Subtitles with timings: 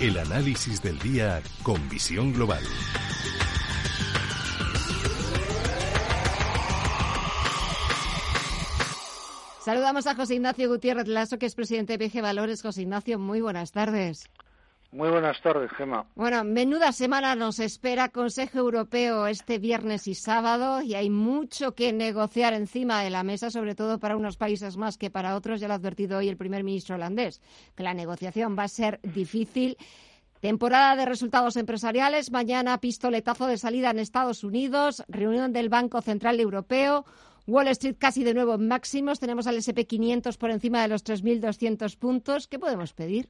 [0.00, 2.62] El análisis del día con visión global.
[9.64, 12.62] Saludamos a José Ignacio Gutiérrez Lasso, que es presidente de PG Valores.
[12.62, 14.30] José Ignacio, muy buenas tardes.
[14.90, 16.06] Muy buenas tardes, Gema.
[16.14, 21.92] Bueno, menuda semana nos espera Consejo Europeo este viernes y sábado y hay mucho que
[21.92, 25.60] negociar encima de la mesa, sobre todo para unos países más que para otros.
[25.60, 27.42] Ya lo ha advertido hoy el primer ministro holandés,
[27.74, 29.76] que la negociación va a ser difícil.
[30.40, 32.30] Temporada de resultados empresariales.
[32.30, 35.04] Mañana pistoletazo de salida en Estados Unidos.
[35.08, 37.04] Reunión del Banco Central Europeo.
[37.46, 39.20] Wall Street casi de nuevo en máximos.
[39.20, 42.46] Tenemos al SP500 por encima de los 3.200 puntos.
[42.46, 43.28] ¿Qué podemos pedir?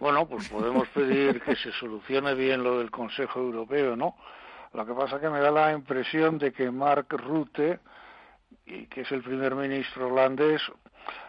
[0.00, 4.16] Bueno, pues podemos pedir que se solucione bien lo del Consejo Europeo, ¿no?
[4.72, 7.80] Lo que pasa es que me da la impresión de que Mark Rutte,
[8.64, 10.62] y que es el primer ministro holandés,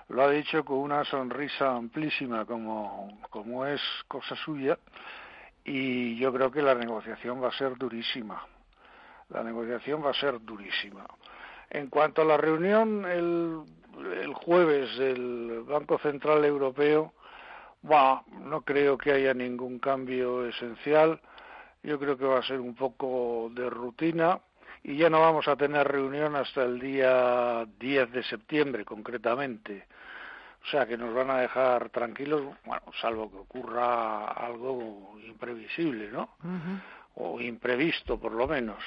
[0.08, 4.80] lo ha dicho con una sonrisa amplísima, como, como es cosa suya,
[5.66, 8.42] y yo creo que la negociación va a ser durísima.
[9.32, 11.06] La negociación va a ser durísima.
[11.70, 13.64] En cuanto a la reunión el,
[14.18, 17.12] el jueves del Banco Central Europeo,
[17.84, 21.20] No creo que haya ningún cambio esencial.
[21.84, 24.40] Yo creo que va a ser un poco de rutina
[24.84, 29.88] y ya no vamos a tener reunión hasta el día 10 de septiembre, concretamente.
[30.64, 36.30] O sea, que nos van a dejar tranquilos, bueno, salvo que ocurra algo imprevisible, ¿no?
[37.16, 38.78] O imprevisto, por lo menos.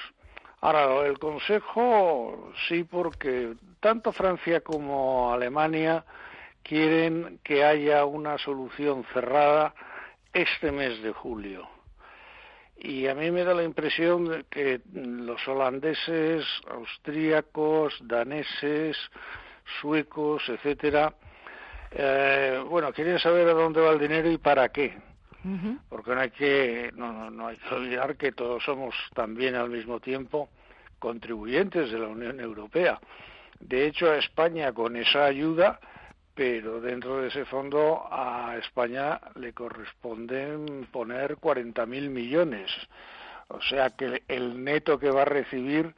[0.61, 6.03] Ahora, el Consejo, sí, porque tanto Francia como Alemania
[6.65, 9.73] quieren que haya una solución cerrada
[10.33, 11.69] este mes de julio.
[12.77, 18.97] Y a mí me da la impresión de que los holandeses, austríacos, daneses,
[19.79, 21.13] suecos, etcétera,
[21.91, 24.97] eh, bueno, quieren saber a dónde va el dinero y para qué.
[25.89, 29.99] Porque no hay que no, no hay que olvidar que todos somos también al mismo
[29.99, 30.49] tiempo
[30.97, 32.99] contribuyentes de la Unión Europea.
[33.59, 35.79] De hecho, a España con esa ayuda
[36.35, 42.69] pero dentro de ese fondo a España le corresponden poner 40.000 millones.
[43.47, 45.95] O sea que el neto que va a recibir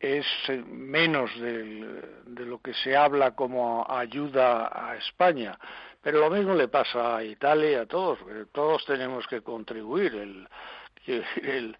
[0.00, 0.26] es
[0.66, 5.56] menos de, lo que se habla como ayuda a España.
[6.02, 8.18] Pero lo mismo le pasa a Italia y a todos,
[8.52, 10.14] todos tenemos que contribuir.
[10.14, 10.48] El,
[11.06, 11.76] el,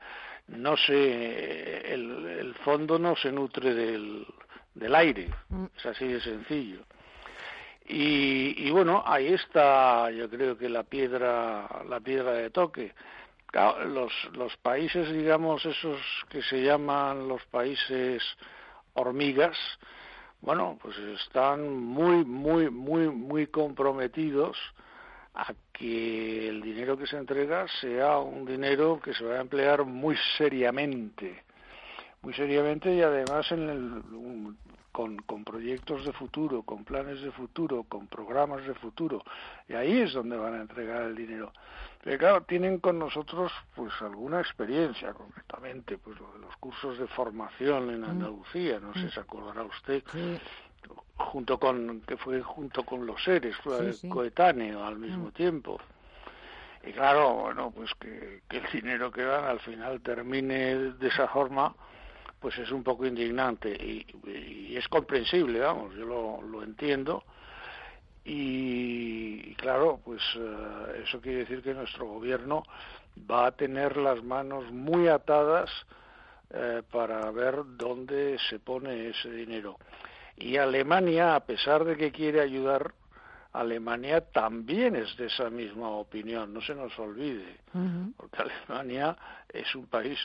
[0.47, 4.27] no se, el, el fondo no se nutre del,
[4.75, 5.65] del aire, mm.
[5.77, 6.85] es así de sencillo.
[7.93, 12.95] Y, bueno, ahí está, yo creo que la piedra, la piedra de toque.
[13.87, 18.23] Los, los países, digamos, esos que se llaman los países
[18.95, 19.57] hormigas,
[20.41, 24.57] bueno, pues están muy, muy, muy, muy comprometidos
[25.35, 29.85] a que el dinero que se entrega sea un dinero que se va a emplear
[29.85, 31.43] muy seriamente,
[32.23, 34.03] muy seriamente y además en el,
[34.93, 39.23] con, con proyectos de futuro, con planes de futuro, con programas de futuro,
[39.69, 41.53] y ahí es donde van a entregar el dinero.
[42.03, 47.07] Pero claro, tienen con nosotros pues alguna experiencia, concretamente, pues lo de los cursos de
[47.07, 48.11] formación en mm.
[48.11, 50.03] Andalucía, no sé si se acordará usted,
[51.17, 55.33] junto con, que fue junto con los seres, fue coetáneo al mismo mm.
[55.33, 55.79] tiempo.
[56.83, 61.29] Y claro, bueno, pues que, que el dinero que dan al final termine de esa
[61.29, 61.75] forma,
[62.41, 67.23] pues es un poco indignante y, es comprensible, vamos, yo lo, entiendo.
[68.25, 72.63] Y, claro, pues eh, eso quiere decir que nuestro gobierno
[73.31, 75.71] va a tener las manos muy atadas
[76.51, 79.77] eh, para ver dónde se pone ese dinero.
[80.37, 82.95] Y Alemania, a pesar de que quiere ayudar,
[83.53, 87.59] Alemania también es de esa misma opinión, no se nos olvide,
[88.17, 89.17] porque Alemania
[89.53, 90.19] es un país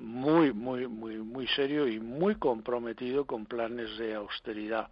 [0.00, 4.88] muy, muy, muy, muy serio y muy comprometido con planes de austeridad.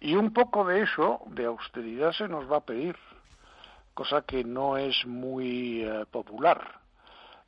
[0.00, 2.96] Y un poco de eso, de austeridad, se nos va a pedir,
[3.94, 6.80] cosa que no es muy eh, popular,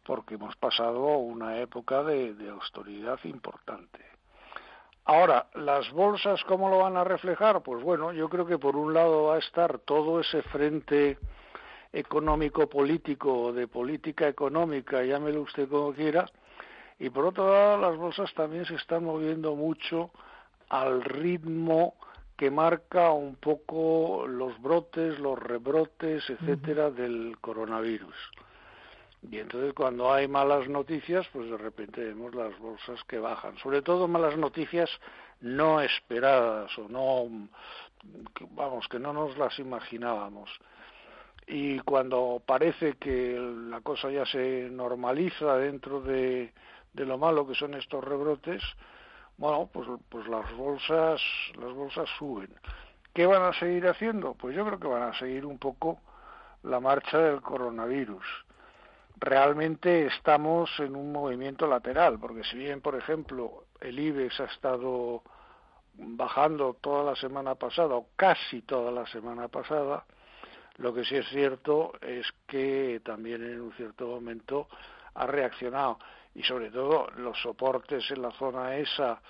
[0.05, 4.01] porque hemos pasado una época de, austeridad importante.
[5.05, 7.63] Ahora, ¿las bolsas cómo lo van a reflejar?
[7.63, 11.19] Pues bueno, yo creo que por un lado va a estar todo ese frente
[11.93, 16.27] económico político de política económica, llámelo usted como quiera,
[17.01, 20.11] y por otro lado, las bolsas también se están moviendo mucho
[20.69, 21.95] al ritmo
[22.37, 28.15] que marca un poco los brotes, los rebrotes, etcétera, del coronavirus.
[29.31, 33.57] Y entonces cuando hay malas noticias, pues de repente vemos las bolsas que bajan.
[33.59, 34.91] Sobre todo malas noticias
[35.41, 37.49] no esperadas o no,
[38.51, 40.51] vamos, que no nos las imaginábamos.
[41.47, 43.37] y cuando parece que
[43.71, 46.53] la cosa ya se normaliza dentro de,
[46.93, 48.63] de lo malo que son estos rebrotes,
[49.37, 51.21] bueno, pues, pues las bolsas,
[51.59, 52.51] las bolsas suben.
[53.15, 54.35] ¿Qué van a seguir haciendo?
[54.35, 55.99] Pues yo creo que van a seguir un poco
[56.63, 58.25] la marcha del coronavirus.
[59.17, 65.23] Realmente estamos en un movimiento lateral, porque si bien, por ejemplo, el IBEX ha estado
[65.95, 70.05] bajando toda la semana pasada, o casi toda la semana pasada,
[70.77, 74.69] lo que sí es cierto es que también en un cierto momento
[75.15, 75.99] ha reaccionado
[76.35, 79.21] y sobre todo los soportes en la zona esa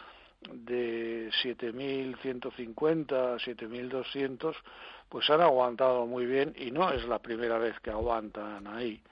[0.40, 4.54] de 7.150, 7.200,
[5.08, 9.02] pues han aguantado muy bien y no es la primera vez que aguantan ahí.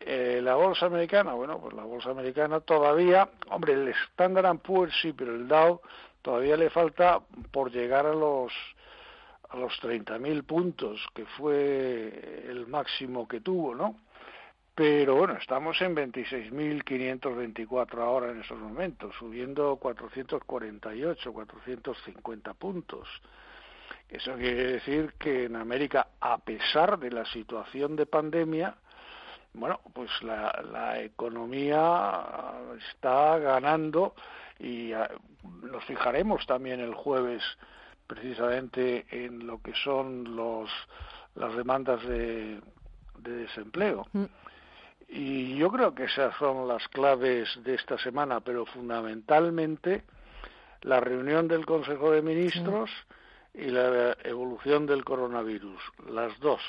[0.00, 5.12] Eh, la bolsa americana, bueno, pues la bolsa americana todavía, hombre, el Standard Poor's sí,
[5.12, 5.80] pero el Dow
[6.22, 8.52] todavía le falta por llegar a los
[9.50, 13.96] a los 30.000 puntos, que fue el máximo que tuvo, ¿no?
[14.78, 23.08] Pero bueno, estamos en 26.524 ahora en estos momentos, subiendo 448, 450 puntos.
[24.08, 28.76] Eso quiere decir que en América, a pesar de la situación de pandemia,
[29.52, 32.22] bueno, pues la, la economía
[32.92, 34.14] está ganando
[34.60, 35.10] y ah,
[35.60, 37.42] nos fijaremos también el jueves
[38.06, 40.70] precisamente en lo que son los
[41.34, 42.60] las demandas de,
[43.18, 44.06] de desempleo.
[45.08, 50.04] Y yo creo que esas son las claves de esta semana, pero fundamentalmente
[50.82, 52.90] la reunión del Consejo de Ministros
[53.54, 56.60] y la evolución del coronavirus, las dos.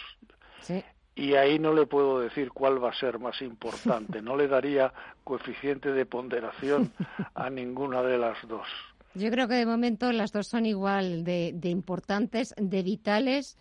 [1.15, 4.93] Y ahí no le puedo decir cuál va a ser más importante, no le daría
[5.23, 6.93] coeficiente de ponderación
[7.35, 8.67] a ninguna de las dos.
[9.15, 13.57] Yo creo que de momento las dos son igual de, de importantes, de vitales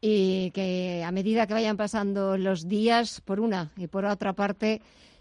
[0.00, 4.80] y que a medida que vayan pasando los días, por una y por otra parte,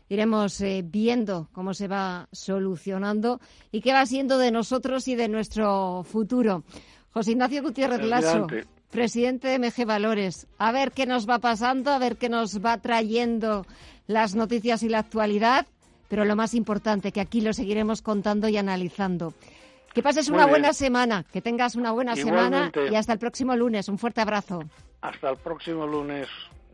[0.10, 3.40] iremos eh, viendo cómo se va solucionando
[3.72, 6.64] y qué va siendo de nosotros y de nuestro futuro.
[7.12, 8.48] José Ignacio Gutiérrez Lasso,
[8.92, 12.78] presidente de MG Valores, a ver qué nos va pasando, a ver qué nos va
[12.78, 13.66] trayendo
[14.06, 15.66] las noticias y la actualidad,
[16.08, 19.34] pero lo más importante, que aquí lo seguiremos contando y analizando.
[19.98, 23.90] Que pases una buena semana, que tengas una buena semana y hasta el próximo lunes.
[23.90, 24.60] Un fuerte abrazo.
[25.02, 26.28] Hasta el próximo lunes.